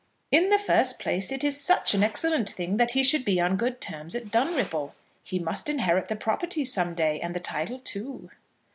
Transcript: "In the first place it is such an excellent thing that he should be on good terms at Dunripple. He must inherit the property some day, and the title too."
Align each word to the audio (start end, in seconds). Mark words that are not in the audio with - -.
"In 0.31 0.49
the 0.49 0.57
first 0.57 0.97
place 0.97 1.31
it 1.31 1.43
is 1.43 1.61
such 1.61 1.93
an 1.93 2.01
excellent 2.01 2.49
thing 2.49 2.77
that 2.77 2.93
he 2.93 3.03
should 3.03 3.23
be 3.23 3.39
on 3.39 3.55
good 3.55 3.79
terms 3.79 4.15
at 4.15 4.31
Dunripple. 4.31 4.93
He 5.21 5.37
must 5.37 5.69
inherit 5.69 6.07
the 6.07 6.15
property 6.15 6.65
some 6.65 6.95
day, 6.95 7.19
and 7.19 7.35
the 7.35 7.39
title 7.39 7.77
too." 7.77 8.31